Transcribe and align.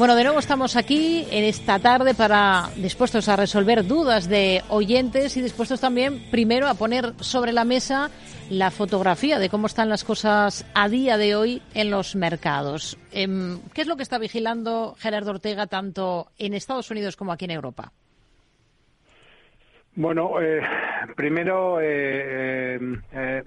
Bueno, 0.00 0.16
de 0.16 0.22
nuevo 0.22 0.38
estamos 0.38 0.76
aquí 0.76 1.26
en 1.30 1.44
esta 1.44 1.78
tarde 1.78 2.14
para 2.14 2.70
dispuestos 2.76 3.28
a 3.28 3.36
resolver 3.36 3.86
dudas 3.86 4.30
de 4.30 4.62
oyentes 4.70 5.36
y 5.36 5.42
dispuestos 5.42 5.78
también 5.78 6.22
primero 6.30 6.68
a 6.68 6.74
poner 6.74 7.12
sobre 7.20 7.52
la 7.52 7.66
mesa 7.66 8.08
la 8.48 8.70
fotografía 8.70 9.38
de 9.38 9.50
cómo 9.50 9.66
están 9.66 9.90
las 9.90 10.04
cosas 10.04 10.64
a 10.74 10.88
día 10.88 11.18
de 11.18 11.34
hoy 11.36 11.60
en 11.74 11.90
los 11.90 12.16
mercados. 12.16 12.96
Em, 13.12 13.58
¿Qué 13.74 13.82
es 13.82 13.88
lo 13.88 13.98
que 13.98 14.02
está 14.02 14.18
vigilando 14.18 14.94
Gerardo 14.98 15.32
Ortega 15.32 15.66
tanto 15.66 16.28
en 16.38 16.54
Estados 16.54 16.90
Unidos 16.90 17.14
como 17.14 17.32
aquí 17.32 17.44
en 17.44 17.50
Europa? 17.50 17.92
Bueno, 19.96 20.40
eh, 20.40 20.62
primero 21.14 21.78
eh, 21.78 22.78
eh, 23.12 23.42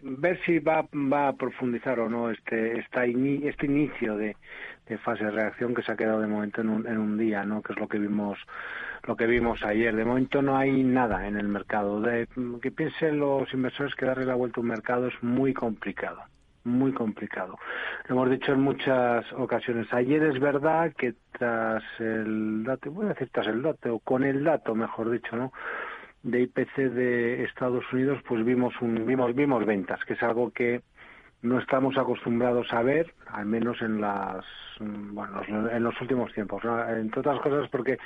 ver 0.00 0.40
si 0.44 0.58
va, 0.58 0.88
va, 0.92 1.28
a 1.28 1.32
profundizar 1.34 2.00
o 2.00 2.08
no 2.08 2.30
este, 2.30 2.80
este 2.80 3.66
inicio 3.66 4.16
de, 4.16 4.34
de 4.86 4.98
fase 4.98 5.24
de 5.24 5.30
reacción 5.30 5.74
que 5.74 5.82
se 5.82 5.92
ha 5.92 5.96
quedado 5.96 6.20
de 6.20 6.26
momento 6.26 6.60
en 6.60 6.68
un, 6.68 6.86
en 6.86 6.98
un 6.98 7.16
día, 7.16 7.44
¿no? 7.44 7.62
Que 7.62 7.72
es 7.72 7.78
lo 7.78 7.88
que 7.88 7.98
vimos 7.98 8.38
lo 9.06 9.16
que 9.16 9.26
vimos 9.26 9.62
ayer. 9.62 9.94
De 9.94 10.04
momento 10.04 10.42
no 10.42 10.56
hay 10.56 10.82
nada 10.82 11.26
en 11.26 11.36
el 11.36 11.48
mercado. 11.48 12.00
De, 12.00 12.28
que 12.60 12.70
piensen 12.70 13.18
los 13.18 13.52
inversores 13.52 13.94
que 13.94 14.06
darle 14.06 14.24
la 14.24 14.34
vuelta 14.34 14.60
a 14.60 14.62
un 14.62 14.68
mercado 14.68 15.08
es 15.08 15.22
muy 15.22 15.52
complicado, 15.52 16.22
muy 16.64 16.92
complicado. 16.92 17.58
Lo 18.08 18.14
hemos 18.14 18.30
dicho 18.30 18.52
en 18.52 18.60
muchas 18.60 19.30
ocasiones. 19.34 19.92
Ayer 19.92 20.22
es 20.22 20.40
verdad 20.40 20.92
que 20.96 21.14
tras 21.32 21.82
el 21.98 22.64
dato, 22.64 22.90
voy 22.90 23.06
a 23.06 23.08
decir 23.10 23.28
tras 23.32 23.46
el 23.48 23.62
dato, 23.62 23.94
o 23.94 23.98
con 23.98 24.24
el 24.24 24.44
dato, 24.44 24.74
mejor 24.74 25.10
dicho, 25.10 25.36
¿no? 25.36 25.52
de 26.22 26.40
IPC 26.40 26.76
de 26.76 27.44
Estados 27.44 27.84
Unidos, 27.92 28.18
pues 28.26 28.42
vimos 28.46 28.72
un, 28.80 29.04
vimos 29.06 29.34
vimos 29.34 29.66
ventas, 29.66 30.02
que 30.06 30.14
es 30.14 30.22
algo 30.22 30.50
que 30.52 30.80
no 31.44 31.58
estamos 31.58 31.96
acostumbrados 31.98 32.72
a 32.72 32.82
ver, 32.82 33.12
al 33.26 33.44
menos 33.44 33.80
en 33.82 34.00
las 34.00 34.44
bueno, 34.80 35.42
en 35.70 35.84
los 35.84 36.00
últimos 36.00 36.32
tiempos, 36.32 36.62
entre 36.64 37.20
otras 37.20 37.38
cosas 37.40 37.68
porque 37.70 37.98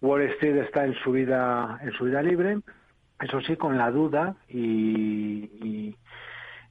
Wall 0.00 0.22
Street 0.22 0.56
está 0.58 0.84
en 0.84 0.94
su 0.94 1.10
vida 1.12 1.78
en 1.82 1.92
su 1.92 2.04
vida 2.04 2.22
libre, 2.22 2.60
eso 3.20 3.40
sí 3.40 3.56
con 3.56 3.76
la 3.76 3.90
duda 3.90 4.36
y, 4.48 5.50
y, 5.60 5.96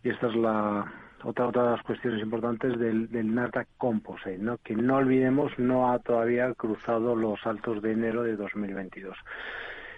esta 0.03 0.27
es 0.27 0.35
la 0.35 0.91
otra 1.23 1.47
otra 1.47 1.63
de 1.63 1.71
las 1.71 1.81
cuestiones 1.83 2.21
importantes 2.21 2.79
del, 2.79 3.11
del 3.11 3.35
Nasdaq 3.35 3.67
Composite, 3.77 4.37
¿no? 4.37 4.57
que 4.59 4.75
no 4.75 4.95
olvidemos 4.95 5.51
no 5.59 5.91
ha 5.91 5.99
todavía 5.99 6.53
cruzado 6.53 7.17
los 7.17 7.45
altos 7.45 7.81
de 7.81 7.91
enero 7.91 8.23
de 8.23 8.37
2022. 8.37 9.17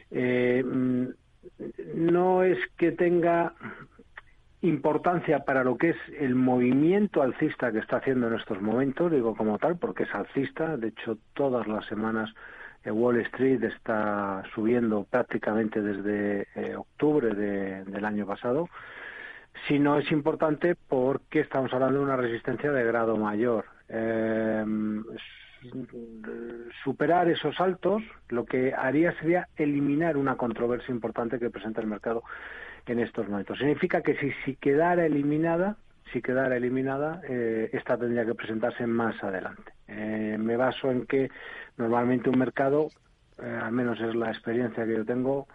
Eh, 0.09 0.63
mm, 0.65 1.05
no 1.93 2.41
es 2.41 2.57
que 2.77 2.91
tenga 2.93 3.53
importancia 4.61 5.45
para 5.45 5.63
lo 5.63 5.77
que 5.77 5.91
es 5.91 5.97
el 6.19 6.35
movimiento 6.35 7.21
alcista 7.21 7.71
que 7.71 7.79
está 7.79 7.97
haciendo 7.97 8.27
en 8.27 8.35
estos 8.35 8.61
momentos, 8.61 9.11
digo 9.11 9.35
como 9.35 9.57
tal, 9.57 9.77
porque 9.77 10.03
es 10.03 10.13
alcista, 10.13 10.75
de 10.77 10.89
hecho 10.89 11.17
todas 11.33 11.67
las 11.67 11.85
semanas 11.85 12.33
eh, 12.83 12.91
Wall 12.91 13.19
Street 13.21 13.63
está 13.63 14.43
subiendo 14.53 15.05
prácticamente 15.09 15.81
desde 15.81 16.47
eh, 16.55 16.75
octubre 16.75 17.33
del 17.33 18.05
año 18.05 18.25
pasado, 18.25 18.69
sino 19.67 19.97
es 19.97 20.11
importante 20.11 20.75
porque 20.75 21.41
estamos 21.41 21.73
hablando 21.73 21.99
de 21.99 22.05
una 22.05 22.17
resistencia 22.17 22.71
de 22.71 22.83
grado 22.83 23.17
mayor. 23.17 23.65
Eh, 23.87 24.65
superar 26.83 27.29
esos 27.29 27.59
altos 27.59 28.01
lo 28.29 28.45
que 28.45 28.73
haría 28.73 29.13
sería 29.19 29.47
eliminar 29.57 30.17
una 30.17 30.35
controversia 30.35 30.93
importante 30.93 31.39
que 31.39 31.49
presenta 31.49 31.81
el 31.81 31.87
mercado 31.87 32.23
en 32.85 32.99
estos 32.99 33.27
momentos. 33.27 33.57
Significa 33.57 34.01
que 34.01 34.15
si, 34.15 34.31
si 34.45 34.55
quedara 34.55 35.05
eliminada, 35.05 35.77
si 36.11 36.21
quedara 36.21 36.57
eliminada, 36.57 37.21
eh, 37.27 37.69
esta 37.73 37.97
tendría 37.97 38.25
que 38.25 38.35
presentarse 38.35 38.87
más 38.87 39.21
adelante. 39.23 39.73
Eh, 39.87 40.37
me 40.39 40.57
baso 40.57 40.91
en 40.91 41.05
que 41.05 41.29
normalmente 41.77 42.29
un 42.29 42.39
mercado, 42.39 42.89
eh, 43.41 43.59
al 43.61 43.71
menos 43.71 43.99
es 44.01 44.15
la 44.15 44.29
experiencia 44.29 44.85
que 44.85 44.95
yo 44.95 45.05
tengo, 45.05 45.47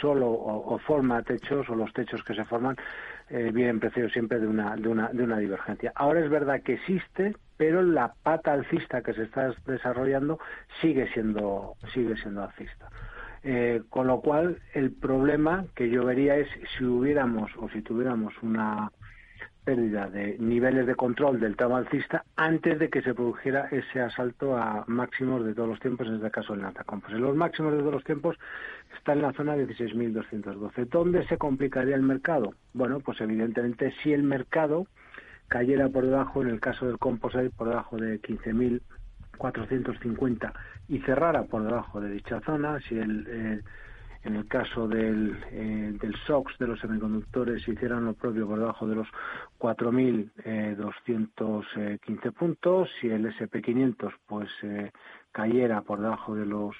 solo 0.00 0.30
o, 0.30 0.78
forma 0.78 1.22
techos 1.22 1.68
o 1.68 1.74
los 1.74 1.92
techos 1.92 2.22
que 2.24 2.34
se 2.34 2.44
forman 2.44 2.76
vienen 3.28 3.80
precedidos 3.80 4.12
siempre 4.12 4.38
de 4.38 4.46
una, 4.46 4.76
de, 4.76 4.88
una, 4.88 5.08
de 5.08 5.22
una 5.22 5.38
divergencia. 5.38 5.92
Ahora 5.94 6.20
es 6.20 6.30
verdad 6.30 6.62
que 6.62 6.74
existe, 6.74 7.36
pero 7.56 7.82
la 7.82 8.14
pata 8.22 8.52
alcista 8.52 9.02
que 9.02 9.12
se 9.12 9.24
está 9.24 9.52
desarrollando 9.66 10.38
sigue 10.80 11.06
siendo, 11.12 11.74
sigue 11.92 12.16
siendo 12.16 12.44
alcista. 12.44 12.88
Eh, 13.46 13.82
con 13.90 14.06
lo 14.06 14.22
cual, 14.22 14.58
el 14.72 14.90
problema 14.90 15.66
que 15.74 15.90
yo 15.90 16.06
vería 16.06 16.36
es 16.36 16.48
si 16.78 16.84
hubiéramos 16.84 17.50
o 17.58 17.68
si 17.68 17.82
tuviéramos 17.82 18.32
una 18.42 18.90
pérdida 19.64 20.08
de 20.08 20.36
niveles 20.38 20.86
de 20.86 20.94
control 20.94 21.40
del 21.40 21.56
tramo 21.56 21.76
alcista 21.76 22.24
antes 22.36 22.78
de 22.78 22.90
que 22.90 23.02
se 23.02 23.14
produjera 23.14 23.68
ese 23.70 24.00
asalto 24.00 24.56
a 24.56 24.84
máximos 24.86 25.44
de 25.44 25.54
todos 25.54 25.68
los 25.68 25.80
tiempos, 25.80 26.06
en 26.06 26.16
este 26.16 26.30
caso 26.30 26.54
el 26.54 26.62
Nasdaq 26.62 26.86
Pues 27.00 27.14
los 27.14 27.34
máximos 27.34 27.72
de 27.72 27.78
todos 27.78 27.94
los 27.94 28.04
tiempos 28.04 28.36
están 28.96 29.18
en 29.18 29.22
la 29.22 29.32
zona 29.32 29.56
de 29.56 29.66
16.212. 29.66 30.88
¿Dónde 30.88 31.26
se 31.26 31.38
complicaría 31.38 31.96
el 31.96 32.02
mercado? 32.02 32.54
Bueno, 32.74 33.00
pues 33.00 33.20
evidentemente 33.20 33.94
si 34.02 34.12
el 34.12 34.22
mercado 34.22 34.86
cayera 35.48 35.88
por 35.88 36.04
debajo, 36.04 36.42
en 36.42 36.48
el 36.48 36.60
caso 36.60 36.86
del 36.86 36.98
Composite, 36.98 37.50
por 37.50 37.68
debajo 37.68 37.96
de 37.96 38.20
15.000 38.20 38.80
450 39.36 40.52
y 40.88 40.98
cerrara 41.00 41.44
por 41.44 41.64
debajo 41.64 42.00
de 42.00 42.10
dicha 42.10 42.40
zona, 42.40 42.80
si 42.80 42.98
el, 42.98 43.26
eh, 43.28 43.60
en 44.24 44.36
el 44.36 44.46
caso 44.48 44.88
del, 44.88 45.36
eh, 45.50 45.92
del 46.00 46.16
SOX 46.26 46.56
de 46.58 46.66
los 46.66 46.80
semiconductores 46.80 47.68
hicieran 47.68 48.06
lo 48.06 48.14
propio 48.14 48.46
por 48.46 48.58
debajo 48.58 48.86
de 48.86 48.94
los 48.96 49.06
4.215 49.58 51.96
eh, 52.06 52.32
puntos, 52.32 52.88
si 53.00 53.08
el 53.08 53.26
SP500 53.26 54.12
pues 54.26 54.48
cayera 55.30 55.82
por 55.82 56.00
debajo 56.00 56.34
de 56.34 56.46
los 56.46 56.74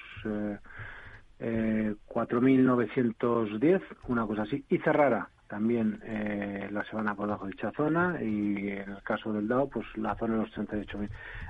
4.910, 1.39 3.83
una 4.09 4.27
cosa 4.27 4.43
así, 4.43 4.65
y 4.69 4.79
cerrara 4.79 5.29
también 5.49 6.01
eh, 6.05 6.69
la 6.73 6.83
semana 6.85 7.15
por 7.15 7.27
debajo 7.27 7.45
de 7.45 7.53
dicha 7.53 7.71
zona 7.77 8.19
y 8.21 8.71
en 8.71 8.91
el 8.91 9.03
caso 9.03 9.33
del 9.33 9.47
Dow 9.47 9.69
pues 9.69 9.87
la 9.97 10.17
zona 10.17 10.35
de 10.35 10.41
los 10.41 10.53
38.000 10.57 11.09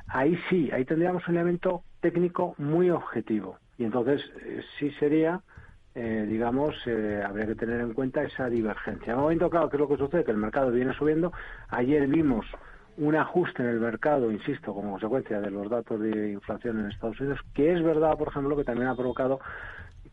ahí 0.09 0.39
sí 0.51 0.71
ahí 0.73 0.85
tendríamos 0.85 1.27
un 1.29 1.37
elemento 1.37 1.85
técnico 2.01 2.55
muy 2.59 2.91
objetivo. 2.91 3.59
Y 3.79 3.85
entonces 3.85 4.21
eh, 4.43 4.63
sí 4.79 4.91
sería 4.99 5.41
eh, 5.95 6.27
digamos 6.29 6.75
habría 7.25 7.47
que 7.47 7.55
tener 7.55 7.81
en 7.81 7.95
cuenta 7.95 8.23
esa 8.23 8.49
divergencia. 8.49 9.13
En 9.13 9.19
momento 9.19 9.49
claro 9.49 9.69
que 9.69 9.77
es 9.77 9.81
lo 9.81 9.89
que 9.89 9.97
sucede 9.97 10.25
que 10.25 10.31
el 10.33 10.37
mercado 10.37 10.71
viene 10.71 10.93
subiendo. 10.95 11.33
Ayer 11.69 12.07
vimos 12.07 12.47
un 12.97 13.17
ajuste 13.17 13.63
en 13.63 13.69
el 13.69 13.81
mercado, 13.81 14.31
insisto, 14.31 14.73
como 14.73 14.93
consecuencia 14.93 15.41
de 15.41 15.51
los 15.51 15.69
datos 15.69 16.01
de 16.01 16.33
inflación 16.33 16.81
en 16.81 16.91
Estados 16.91 17.21
Unidos, 17.21 17.41
que 17.53 17.73
es 17.73 17.83
verdad, 17.83 18.17
por 18.17 18.29
ejemplo, 18.29 18.57
que 18.57 18.65
también 18.65 18.89
ha 18.89 18.95
provocado 18.95 19.41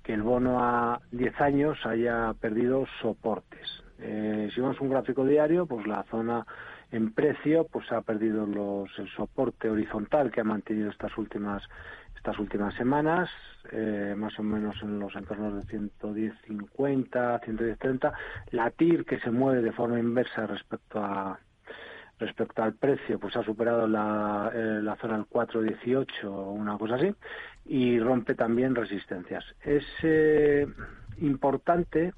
que 0.04 0.14
el 0.14 0.24
bono 0.24 0.64
a 0.64 1.00
10 1.12 1.42
años 1.42 1.78
haya 1.86 2.34
perdido 2.40 2.86
soportes. 3.02 3.68
Eh, 4.00 4.50
si 4.54 4.62
vemos 4.62 4.82
un 4.82 4.90
gráfico 4.90 5.26
diario, 5.26 5.68
pues 5.68 5.86
la 5.86 6.04
zona 6.10 6.46
en 6.92 7.14
precio 7.14 7.68
pues 7.72 7.92
ha 7.92 8.02
perdido 8.02 8.46
los, 8.46 8.90
el 9.00 9.10
soporte 9.10 9.70
horizontal 9.70 10.32
que 10.32 10.42
ha 10.42 10.46
mantenido 10.46 10.90
estas 10.90 11.18
últimas 11.18 11.64
estas 12.22 12.38
últimas 12.38 12.76
semanas, 12.76 13.32
eh, 13.72 14.14
más 14.16 14.38
o 14.38 14.44
menos 14.44 14.76
en 14.84 15.00
los 15.00 15.16
entornos 15.16 15.68
de 15.68 15.80
110.50, 15.80 17.42
110.30. 17.42 18.14
La 18.52 18.70
TIR 18.70 19.06
que 19.06 19.20
se 19.22 19.32
mueve 19.32 19.64
de 19.64 19.72
forma 19.72 19.98
inversa 19.98 20.46
respecto 20.46 21.04
a 21.04 21.40
respecto 22.20 22.62
al 22.62 22.76
precio, 22.76 23.18
pues 23.18 23.36
ha 23.36 23.44
superado 23.44 23.88
la, 23.88 24.52
eh, 24.54 24.80
la 24.84 24.96
zona 24.98 25.16
del 25.16 25.26
4.18 25.26 26.26
o 26.26 26.52
una 26.52 26.78
cosa 26.78 26.94
así 26.94 27.12
y 27.66 28.00
rompe 28.00 28.36
también 28.36 28.76
resistencias. 28.76 29.44
Es 29.64 29.86
eh, 30.04 30.68
importante 31.18 32.14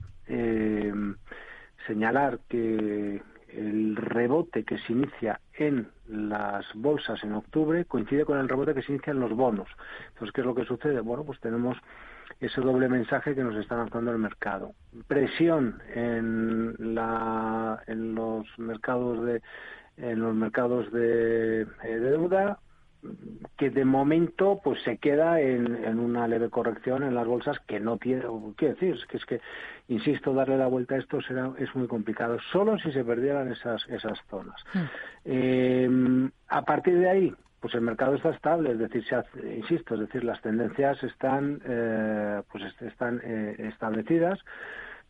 señalar 1.87 2.39
que 2.49 3.21
el 3.55 3.95
rebote 3.95 4.63
que 4.63 4.77
se 4.79 4.93
inicia 4.93 5.39
en 5.53 5.87
las 6.07 6.65
bolsas 6.73 7.23
en 7.23 7.33
octubre 7.33 7.85
coincide 7.85 8.25
con 8.25 8.37
el 8.39 8.49
rebote 8.49 8.73
que 8.73 8.81
se 8.81 8.91
inicia 8.91 9.11
en 9.11 9.19
los 9.19 9.31
bonos. 9.31 9.67
Entonces, 10.09 10.31
¿qué 10.33 10.41
es 10.41 10.47
lo 10.47 10.55
que 10.55 10.65
sucede? 10.65 10.99
Bueno, 10.99 11.23
pues 11.23 11.39
tenemos 11.39 11.77
ese 12.39 12.61
doble 12.61 12.89
mensaje 12.89 13.35
que 13.35 13.43
nos 13.43 13.55
está 13.55 13.77
lanzando 13.77 14.11
el 14.11 14.17
mercado. 14.17 14.73
Presión 15.07 15.81
en, 15.93 16.95
la, 16.95 17.81
en 17.87 18.15
los 18.15 18.47
mercados 18.57 19.23
de 19.25 19.41
en 19.97 20.21
los 20.21 20.33
mercados 20.33 20.91
de, 20.91 21.61
eh, 21.61 21.67
de 21.83 21.99
deuda, 21.99 22.57
que 23.57 23.69
de 23.69 23.85
momento 23.85 24.59
pues 24.63 24.81
se 24.83 24.97
queda 24.97 25.39
en, 25.39 25.99
una 25.99 26.27
leve 26.27 26.49
corrección 26.49 27.03
en 27.03 27.15
las 27.15 27.27
bolsas 27.27 27.59
que 27.67 27.79
no 27.79 27.97
tiene 27.97 28.23
qué 28.57 28.69
decir 28.69 28.97
que 29.07 29.17
es 29.17 29.25
que 29.25 29.41
insisto 29.87 30.33
darle 30.33 30.57
la 30.57 30.67
vuelta 30.67 30.95
a 30.95 30.99
esto 30.99 31.21
será 31.21 31.51
es 31.59 31.73
muy 31.75 31.87
complicado 31.87 32.37
solo 32.51 32.77
si 32.79 32.91
se 32.91 33.03
perdieran 33.03 33.51
esas 33.51 33.87
esas 33.89 34.19
zonas 34.29 34.63
mm. 34.73 34.79
eh, 35.25 36.29
a 36.47 36.61
partir 36.63 36.97
de 36.99 37.09
ahí 37.09 37.33
pues 37.59 37.75
el 37.75 37.81
mercado 37.81 38.15
está 38.15 38.31
estable 38.31 38.71
es 38.71 38.79
decir 38.79 39.03
se 39.05 39.23
insisto 39.55 39.95
es 39.95 40.01
decir 40.01 40.23
las 40.23 40.41
tendencias 40.41 41.01
están 41.03 41.61
eh, 41.65 42.41
pues 42.51 42.63
están 42.81 43.21
eh, 43.23 43.55
establecidas 43.59 44.39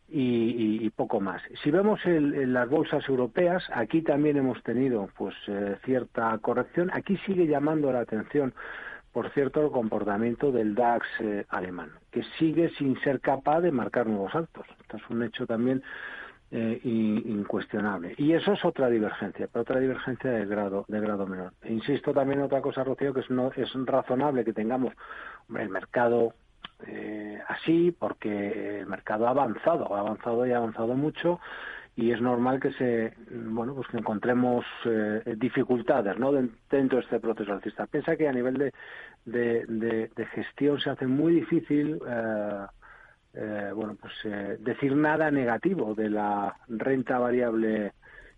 y, 0.08 0.90
poco 0.90 1.20
más. 1.20 1.42
Si 1.62 1.70
vemos 1.70 2.00
en 2.04 2.52
las 2.52 2.68
bolsas 2.68 3.08
europeas, 3.08 3.64
aquí 3.72 4.02
también 4.02 4.36
hemos 4.36 4.62
tenido 4.62 5.08
pues 5.16 5.34
eh, 5.48 5.76
cierta 5.84 6.36
corrección. 6.38 6.90
Aquí 6.92 7.16
sigue 7.26 7.46
llamando 7.46 7.92
la 7.92 8.00
atención, 8.00 8.54
por 9.12 9.30
cierto, 9.30 9.64
el 9.64 9.70
comportamiento 9.70 10.52
del 10.52 10.74
DAX 10.74 11.06
eh, 11.20 11.46
alemán, 11.48 11.90
que 12.10 12.22
sigue 12.38 12.70
sin 12.78 13.00
ser 13.00 13.20
capaz 13.20 13.60
de 13.60 13.72
marcar 13.72 14.06
nuevos 14.06 14.34
altos. 14.34 14.66
Esto 14.82 14.98
es 14.98 15.10
un 15.10 15.22
hecho 15.22 15.46
también 15.46 15.82
eh, 16.50 16.80
incuestionable. 16.84 18.14
Y 18.16 18.32
eso 18.32 18.52
es 18.52 18.64
otra 18.64 18.88
divergencia, 18.88 19.48
pero 19.50 19.62
otra 19.62 19.80
divergencia 19.80 20.30
de 20.30 20.46
grado, 20.46 20.84
de 20.86 21.00
grado 21.00 21.26
menor. 21.26 21.52
E 21.62 21.72
insisto 21.72 22.12
también 22.12 22.38
en 22.38 22.44
otra 22.44 22.60
cosa, 22.60 22.84
Rocío, 22.84 23.12
que 23.12 23.20
es, 23.20 23.30
no, 23.30 23.50
es 23.56 23.72
razonable 23.86 24.44
que 24.44 24.52
tengamos 24.52 24.92
el 25.58 25.68
mercado 25.68 26.34
eh, 26.86 27.38
así 27.48 27.94
porque 27.98 28.80
el 28.80 28.86
mercado 28.86 29.26
ha 29.26 29.30
avanzado, 29.30 29.94
ha 29.94 30.00
avanzado 30.00 30.46
y 30.46 30.52
ha 30.52 30.58
avanzado 30.58 30.94
mucho 30.94 31.40
y 31.96 32.10
es 32.10 32.20
normal 32.20 32.60
que 32.60 32.72
se 32.72 33.14
bueno 33.30 33.74
pues 33.74 33.86
que 33.88 33.98
encontremos 33.98 34.64
eh, 34.84 35.34
dificultades 35.36 36.18
no 36.18 36.32
dentro 36.32 36.98
de 36.98 37.04
este 37.04 37.20
proceso 37.20 37.52
alcista. 37.52 37.86
Piensa 37.86 38.16
que 38.16 38.28
a 38.28 38.32
nivel 38.32 38.72
de, 39.24 39.64
de, 39.66 40.26
gestión 40.34 40.80
se 40.80 40.90
hace 40.90 41.06
muy 41.06 41.34
difícil 41.34 42.00
eh, 42.06 42.66
eh 43.34 43.70
bueno 43.74 43.96
pues 44.00 44.12
eh, 44.24 44.56
decir 44.60 44.96
nada 44.96 45.30
negativo 45.30 45.94
de 45.94 46.10
la 46.10 46.56
renta 46.68 47.18
variable 47.18 47.92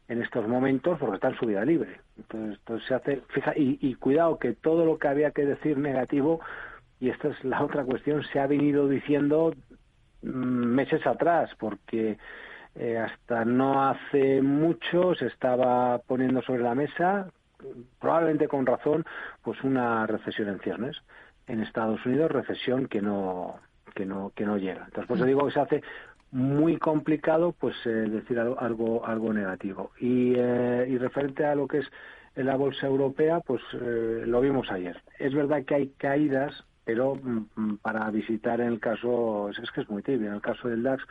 en 0.08 0.22
estos 0.22 0.46
momentos 0.46 0.99
porque 0.99 1.16
está 1.16 1.28
en 1.28 1.38
subida 1.38 1.64
libre. 1.64 2.00
Entonces, 2.19 2.58
entonces 2.58 2.88
se 2.88 2.94
hace 2.94 3.22
fija 3.28 3.52
y, 3.56 3.78
y 3.81 3.94
cuidado 3.94 4.38
que 4.38 4.52
todo 4.52 4.84
lo 4.84 4.99
que 4.99 5.08
había 5.08 5.31
que 5.31 5.46
decir 5.46 5.78
negativo 5.78 6.40
y 7.00 7.10
esta 7.10 7.28
es 7.28 7.44
la 7.44 7.62
otra 7.62 7.84
cuestión, 7.84 8.22
se 8.25 8.40
ha 8.40 8.46
venido 8.46 8.88
diciendo 8.88 9.54
mm, 10.22 10.28
meses 10.28 11.06
atrás, 11.06 11.50
porque 11.58 12.19
eh, 12.75 12.98
hasta 12.98 13.44
no 13.44 13.88
hace 13.88 14.43
mucho 14.43 15.14
se 15.14 15.26
estaba 15.26 15.98
poniendo 15.98 16.43
sobre 16.43 16.62
la 16.62 16.75
mesa, 16.75 17.31
probablemente 18.00 18.48
con 18.48 18.66
razón, 18.66 19.04
pues 19.43 19.62
una 19.62 20.06
recesión 20.06 20.48
en 20.48 20.60
ciernes 20.60 20.96
en 21.46 21.60
Estados 21.60 22.04
Unidos, 22.04 22.32
recesión 22.32 22.87
que 22.87 23.00
no 23.00 23.54
que 23.94 24.04
no 24.04 24.32
que 24.34 24.44
no 24.44 24.58
llega. 24.58 24.84
Entonces, 24.87 25.06
pues 25.06 25.25
digo 25.25 25.46
que 25.46 25.52
se 25.52 25.60
hace 25.60 25.82
muy 26.32 26.76
complicado 26.76 27.52
pues 27.52 27.75
eh, 27.87 27.88
decir 27.88 28.38
algo, 28.38 29.06
algo 29.06 29.32
negativo. 29.32 29.92
Y, 30.00 30.34
eh, 30.37 30.87
y 30.88 30.99
referente 30.99 31.46
a 31.46 31.54
lo 31.54 31.69
que 31.69 31.78
es 31.78 31.90
la 32.34 32.56
bolsa 32.56 32.87
europea, 32.87 33.40
pues 33.40 33.62
lo 33.72 34.42
vimos 34.42 34.70
ayer. 34.70 35.00
Es 35.19 35.32
verdad 35.34 35.64
que 35.64 35.75
hay 35.75 35.88
caídas 35.96 36.66
pero 36.86 37.16
mm, 37.16 37.46
mm, 37.56 37.76
para 37.78 38.08
visitar 38.10 38.60
en 38.60 38.68
el 38.68 38.80
caso, 38.80 39.50
es 39.50 39.70
que 39.72 39.80
es 39.82 39.90
muy 39.90 40.02
tibio, 40.02 40.28
en 40.28 40.34
el 40.34 40.40
caso 40.40 40.68
del 40.68 40.84
DAX, 40.84 41.04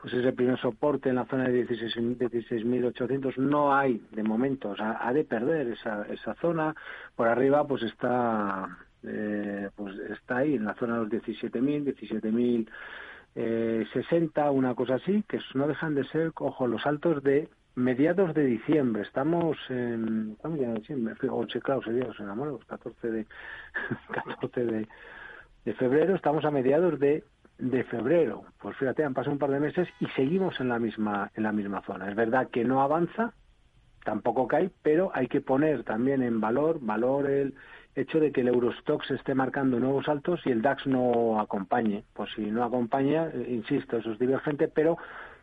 pues 0.00 0.14
ese 0.14 0.32
primer 0.32 0.56
soporte 0.60 1.08
en 1.08 1.16
la 1.16 1.26
zona 1.26 1.48
de 1.48 1.66
16.800 1.66 3.36
no 3.36 3.74
hay 3.74 4.00
de 4.12 4.22
momento, 4.22 4.70
o 4.70 4.76
sea, 4.76 4.98
ha 5.00 5.12
de 5.12 5.24
perder 5.24 5.66
esa, 5.66 6.06
esa 6.08 6.34
zona, 6.36 6.74
por 7.16 7.26
arriba 7.26 7.66
pues 7.66 7.82
está 7.82 8.78
eh, 9.02 9.70
pues 9.74 9.98
está 9.98 10.38
ahí 10.38 10.54
en 10.54 10.64
la 10.64 10.74
zona 10.74 10.94
de 10.94 11.00
los 11.00 11.10
17.000, 11.10 12.64
17.060, 13.34 14.46
eh, 14.46 14.50
una 14.50 14.74
cosa 14.76 14.94
así, 14.94 15.24
que 15.28 15.40
no 15.54 15.66
dejan 15.66 15.96
de 15.96 16.04
ser, 16.04 16.30
ojo, 16.36 16.68
los 16.68 16.86
altos 16.86 17.22
de 17.24 17.48
mediados 17.78 18.34
de 18.34 18.44
diciembre, 18.44 19.02
estamos 19.02 19.56
en, 19.70 20.32
estamos 20.32 20.58
ya 20.58 20.66
en 20.66 20.74
diciembre, 20.74 21.14
ocho, 21.30 21.60
claro, 21.60 21.82
sería, 21.82 22.06
os 22.06 22.20
enamoramos, 22.20 22.64
14 22.64 23.10
de, 23.10 23.26
14 24.12 24.64
de, 24.64 24.88
de 25.64 25.74
febrero, 25.74 26.14
estamos 26.14 26.44
a 26.44 26.50
mediados 26.50 26.98
de, 26.98 27.24
de 27.58 27.84
febrero. 27.84 28.44
Pues 28.60 28.76
fíjate, 28.76 29.04
han 29.04 29.14
pasado 29.14 29.32
un 29.32 29.38
par 29.38 29.50
de 29.50 29.60
meses 29.60 29.88
y 30.00 30.06
seguimos 30.08 30.60
en 30.60 30.68
la 30.68 30.78
misma, 30.78 31.30
en 31.34 31.44
la 31.44 31.52
misma 31.52 31.82
zona. 31.82 32.08
Es 32.08 32.16
verdad 32.16 32.48
que 32.50 32.64
no 32.64 32.82
avanza, 32.82 33.32
tampoco 34.04 34.48
cae, 34.48 34.70
pero 34.82 35.10
hay 35.14 35.28
que 35.28 35.40
poner 35.40 35.84
también 35.84 36.22
en 36.22 36.40
valor, 36.40 36.78
valor 36.80 37.30
el 37.30 37.54
hecho 37.94 38.20
de 38.20 38.32
que 38.32 38.42
el 38.42 38.48
Eurostox 38.48 39.10
esté 39.10 39.34
marcando 39.34 39.78
nuevos 39.80 40.08
altos 40.08 40.40
y 40.44 40.50
el 40.50 40.62
DAX 40.62 40.86
no 40.86 41.40
acompañe. 41.40 42.04
Pues 42.12 42.30
si 42.34 42.50
no 42.50 42.64
acompaña, 42.64 43.28
eh, 43.28 43.46
insisto, 43.50 43.96
eso 43.96 44.12
es 44.12 44.18
divergente, 44.18 44.68
pero 44.68 44.96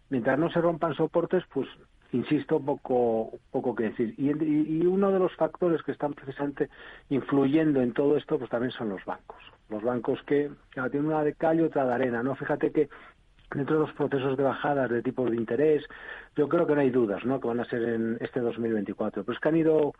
mientras 0.09 0.39
no 0.39 0.49
se 0.49 0.61
rompan 0.61 0.95
soportes, 0.95 1.43
pues 1.53 1.67
insisto, 2.15 2.59
poco, 2.59 3.31
poco 3.51 3.75
que 3.75 3.85
decir. 3.85 4.13
Y, 4.17 4.85
uno 4.85 5.11
de 5.11 5.19
los 5.19 5.35
factores 5.35 5.81
que 5.83 5.91
están 5.91 6.13
precisamente 6.13 6.69
influyendo 7.09 7.81
en 7.81 7.93
todo 7.93 8.17
esto, 8.17 8.37
pues 8.37 8.49
también 8.49 8.71
son 8.71 8.89
los 8.89 9.03
bancos. 9.05 9.43
Los 9.69 9.83
bancos 9.83 10.21
que, 10.23 10.51
tienen 10.73 11.07
una 11.07 11.23
de 11.23 11.33
cal 11.33 11.59
y 11.59 11.63
otra 11.63 11.85
de 11.85 11.93
arena, 11.93 12.23
¿no? 12.23 12.35
Fíjate 12.35 12.71
que 12.71 12.89
dentro 13.51 13.75
de 13.75 13.81
los 13.87 13.93
procesos 13.93 14.37
de 14.37 14.43
bajadas 14.43 14.89
de 14.89 15.01
tipos 15.01 15.29
de 15.29 15.37
interés, 15.37 15.83
yo 16.35 16.47
creo 16.47 16.65
que 16.65 16.75
no 16.75 16.81
hay 16.81 16.89
dudas, 16.89 17.25
¿no? 17.25 17.39
Que 17.39 17.47
van 17.47 17.59
a 17.59 17.65
ser 17.65 17.83
en 17.83 18.17
este 18.21 18.39
2024. 18.39 19.23
Pues 19.23 19.39
que 19.39 19.49
han 19.49 19.57
ido 19.57 19.93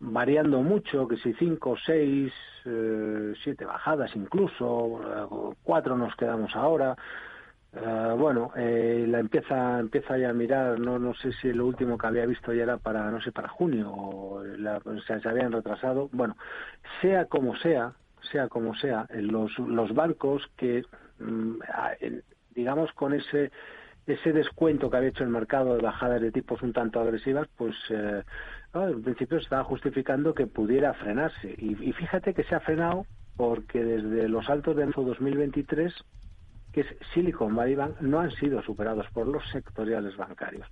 variando 0.00 0.62
mucho, 0.62 1.08
que 1.08 1.16
si 1.16 1.32
cinco, 1.34 1.76
seis, 1.84 2.32
eh, 2.64 3.32
siete 3.42 3.64
bajadas 3.64 4.14
incluso, 4.14 5.00
cuatro 5.62 5.96
nos 5.96 6.14
quedamos 6.16 6.54
ahora. 6.54 6.96
Uh, 7.70 8.16
bueno, 8.16 8.50
eh, 8.56 9.04
la 9.06 9.18
empieza 9.18 9.78
empieza 9.78 10.16
ya 10.16 10.30
a 10.30 10.32
mirar, 10.32 10.80
no 10.80 10.98
no 10.98 11.12
sé 11.14 11.32
si 11.32 11.52
lo 11.52 11.66
último 11.66 11.98
que 11.98 12.06
había 12.06 12.24
visto 12.24 12.52
ya 12.54 12.62
era 12.62 12.78
para 12.78 13.10
no 13.10 13.20
sé 13.20 13.30
para 13.30 13.48
junio 13.48 13.92
o, 13.92 14.42
la, 14.42 14.80
se 15.06 15.28
habían 15.28 15.52
retrasado. 15.52 16.08
Bueno, 16.12 16.36
sea 17.02 17.26
como 17.26 17.54
sea, 17.56 17.92
sea 18.32 18.48
como 18.48 18.74
sea, 18.74 19.06
los 19.10 19.58
los 19.58 19.94
bancos 19.94 20.50
que 20.56 20.82
mm, 21.18 21.58
digamos 22.54 22.90
con 22.92 23.12
ese 23.12 23.52
ese 24.06 24.32
descuento 24.32 24.90
que 24.90 24.96
había 24.96 25.10
hecho 25.10 25.24
el 25.24 25.30
mercado 25.30 25.74
de 25.76 25.82
bajadas 25.82 26.22
de 26.22 26.32
tipos 26.32 26.62
un 26.62 26.72
tanto 26.72 27.00
agresivas, 27.00 27.46
pues 27.56 27.76
eh, 27.90 28.22
en 28.74 29.02
principio 29.02 29.38
se 29.38 29.44
estaba 29.44 29.64
justificando 29.64 30.34
que 30.34 30.46
pudiera 30.46 30.94
frenarse. 30.94 31.54
Y, 31.58 31.76
y, 31.86 31.92
fíjate 31.92 32.32
que 32.32 32.44
se 32.44 32.54
ha 32.54 32.60
frenado 32.60 33.04
porque 33.36 33.84
desde 33.84 34.28
los 34.28 34.48
altos 34.48 34.76
de 34.76 34.86
marzo 34.86 35.02
2023 35.02 35.94
que 36.78 36.88
es 36.88 36.96
Silicon 37.12 37.56
Valley 37.56 37.74
Bank, 37.74 38.00
no 38.00 38.20
han 38.20 38.30
sido 38.30 38.62
superados 38.62 39.06
por 39.12 39.26
los 39.26 39.42
sectoriales 39.50 40.16
bancarios. 40.16 40.68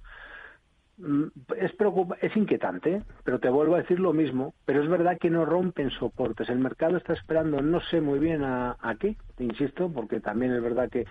Mm, 0.99 1.25
es, 1.57 1.75
es 2.21 2.37
inquietante, 2.37 3.03
pero 3.25 3.41
te 3.41 3.49
vuelvo 3.49 3.75
a 3.75 3.79
decir 3.79 3.99
lo 3.99 4.13
mismo, 4.13 4.55
pero 4.65 4.83
es 4.83 4.89
verdad 4.89 5.19
que 5.19 5.31
no 5.31 5.45
rompen 5.45 5.91
soportes. 5.91 6.49
El 6.49 6.61
mercado 6.61 6.97
está 6.97 7.13
esperando, 7.13 7.61
no 7.61 7.81
sé 7.81 8.01
muy 8.01 8.21
bien 8.21 8.45
a, 8.45 8.77
qué, 9.01 9.17
insisto, 9.39 9.91
porque 9.93 10.21
también 10.21 10.53
es 10.53 10.63
verdad 10.63 10.89
que 10.89 11.07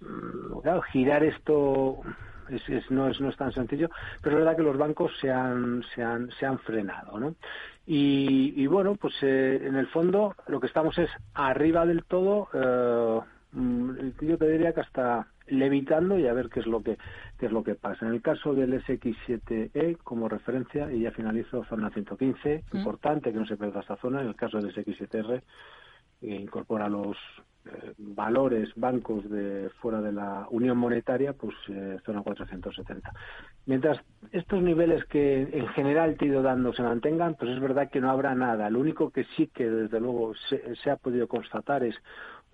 mm, 0.00 0.80
girar 0.92 1.24
esto 1.24 2.02
es, 2.48 2.90
no, 2.92 3.08
es, 3.08 3.20
no 3.20 3.30
es 3.30 3.36
tan 3.36 3.52
sencillo, 3.52 3.90
pero 4.22 4.36
es 4.36 4.44
verdad 4.44 4.56
que 4.56 4.62
los 4.62 4.78
bancos 4.78 5.10
se 5.20 5.32
han, 5.32 5.82
se 5.92 6.04
han, 6.04 6.30
se 6.38 6.46
han 6.46 6.60
frenado. 6.60 7.18
¿no? 7.18 7.34
Y, 7.84 8.64
bueno, 8.68 8.94
pues 8.94 9.14
eh, 9.22 9.60
en 9.64 9.74
el 9.74 9.88
fondo 9.88 10.36
lo 10.46 10.60
que 10.60 10.68
estamos 10.68 10.96
es 10.98 11.10
arriba 11.34 11.84
del 11.84 12.04
todo. 12.04 12.48
Eh, 12.54 13.20
yo 14.20 14.38
te 14.38 14.48
diría 14.48 14.72
que 14.72 14.80
hasta 14.80 15.28
levitando 15.48 16.18
y 16.18 16.26
a 16.26 16.32
ver 16.32 16.48
qué 16.48 16.60
es 16.60 16.66
lo 16.66 16.82
que 16.82 16.98
qué 17.38 17.46
es 17.46 17.52
lo 17.52 17.62
que 17.62 17.74
pasa. 17.74 18.06
En 18.06 18.12
el 18.12 18.22
caso 18.22 18.54
del 18.54 18.82
SX7E 18.82 19.98
como 19.98 20.28
referencia 20.28 20.92
y 20.92 21.00
ya 21.00 21.10
finalizo 21.10 21.64
zona 21.64 21.90
115, 21.90 22.64
mm. 22.72 22.76
importante 22.76 23.32
que 23.32 23.38
no 23.38 23.46
se 23.46 23.56
pierda 23.56 23.80
esta 23.80 23.96
zona. 23.96 24.20
En 24.20 24.28
el 24.28 24.36
caso 24.36 24.58
del 24.58 24.74
SX7R 24.74 25.42
eh, 26.22 26.34
incorpora 26.34 26.88
los 26.88 27.16
eh, 27.66 27.92
valores 27.98 28.70
bancos 28.76 29.28
de 29.28 29.70
fuera 29.80 30.00
de 30.00 30.12
la 30.12 30.46
Unión 30.50 30.78
Monetaria, 30.78 31.34
pues 31.34 31.54
eh, 31.68 31.98
zona 32.04 32.22
470. 32.22 33.12
Mientras 33.66 34.00
estos 34.32 34.62
niveles 34.62 35.04
que 35.06 35.42
en 35.42 35.68
general 35.68 36.16
te 36.16 36.24
he 36.24 36.28
ido 36.28 36.42
dando 36.42 36.72
se 36.72 36.82
mantengan, 36.82 37.34
pues 37.34 37.50
es 37.50 37.60
verdad 37.60 37.90
que 37.90 38.00
no 38.00 38.10
habrá 38.10 38.34
nada. 38.34 38.70
Lo 38.70 38.80
único 38.80 39.10
que 39.10 39.24
sí 39.36 39.48
que 39.48 39.68
desde 39.68 40.00
luego 40.00 40.32
se 40.34 40.90
ha 40.90 40.96
podido 40.96 41.28
constatar 41.28 41.84
es 41.84 41.96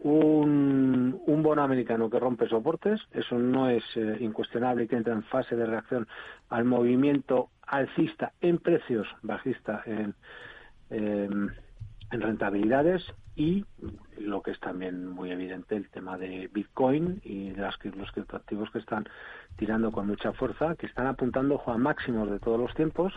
un, 0.03 1.21
un, 1.27 1.43
bono 1.43 1.63
americano 1.63 2.11
que 2.11 2.19
rompe 2.19 2.49
soportes, 2.49 3.01
eso 3.13 3.39
no 3.39 3.69
es 3.69 3.85
eh, 3.95 4.17
incuestionable 4.21 4.85
y 4.85 4.89
que 4.89 4.97
entra 4.97 5.13
en 5.13 5.23
fase 5.25 5.55
de 5.55 5.67
reacción 5.67 6.09
al 6.49 6.65
movimiento 6.65 7.51
alcista 7.67 8.33
en 8.41 8.59
precios, 8.59 9.07
bajista 9.23 9.83
en, 9.87 10.15
em, 10.91 11.49
en 12.11 12.21
rentabilidades 12.21 13.03
y 13.37 13.65
lo 14.19 14.43
que 14.43 14.51
es 14.51 14.61
también 14.61 15.09
muy 15.09 15.31
evidente 15.31 15.77
el 15.77 15.89
tema 15.89 16.19
de 16.19 16.51
Bitcoin 16.53 17.21
y 17.25 17.51
de 17.51 17.63
los 17.63 18.13
criptoactivos 18.13 18.71
que 18.71 18.79
están 18.79 19.09
tirando 19.57 19.91
con 19.91 20.07
mucha 20.07 20.33
fuerza, 20.33 20.75
que 20.75 20.87
están 20.87 21.07
apuntando 21.07 21.63
a 21.67 21.79
máximos 21.79 22.31
de 22.31 22.41
todos 22.41 22.61
los 22.61 22.75
tiempos 22.75 23.15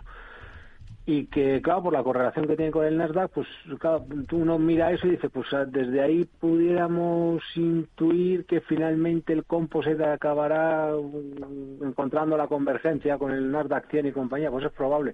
y 1.08 1.28
que, 1.28 1.62
claro, 1.62 1.84
por 1.84 1.94
la 1.94 2.04
correlación 2.04 2.48
que 2.48 2.56
tiene 2.56 2.72
con 2.72 2.86
el 2.86 2.98
Nasdaq, 2.98 3.32
pues 3.32 3.48
claro, 3.80 4.06
uno 4.32 4.58
mira 4.58 4.92
eso 4.92 5.06
y 5.06 5.12
dice, 5.12 5.30
pues 5.30 5.54
ah, 5.54 5.64
desde 5.66 6.02
ahí 6.02 6.26
pudiéramos 6.26 7.44
intuir 7.56 8.46
que 8.46 8.62
finalmente 8.62 9.32
el 9.32 9.46
composite 9.46 10.04
acabará 10.04 10.92
mm, 10.94 11.84
encontrando 11.86 12.36
la 12.36 12.48
convergencia 12.48 13.20
con 13.20 13.32
el 13.32 13.52
Nasdaq 13.52 13.88
100 13.92 14.08
y 14.08 14.12
compañía, 14.12 14.50
pues 14.50 14.66
es 14.66 14.72
probable. 14.72 15.14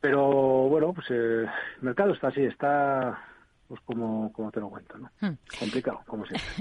Pero 0.00 0.68
bueno, 0.68 0.92
pues 0.92 1.06
eh, 1.10 1.44
el 1.44 1.82
mercado 1.82 2.12
está 2.12 2.28
así, 2.28 2.42
está 2.42 3.20
pues 3.68 3.80
como, 3.86 4.32
como 4.32 4.50
te 4.50 4.60
lo 4.60 4.68
cuento, 4.68 4.98
¿no? 4.98 5.10
Hmm. 5.20 5.34
Complicado, 5.58 6.00
como 6.06 6.26
siempre. 6.26 6.46